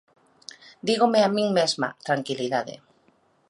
[0.89, 2.75] Dígome a min mesma tranquilidade.